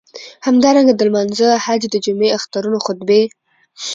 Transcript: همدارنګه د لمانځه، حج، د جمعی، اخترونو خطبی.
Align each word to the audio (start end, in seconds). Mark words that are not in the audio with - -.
همدارنګه 0.47 0.93
د 0.95 1.01
لمانځه، 1.07 1.49
حج، 1.65 1.81
د 1.93 1.95
جمعی، 2.05 2.29
اخترونو 2.37 2.77
خطبی. 2.85 3.23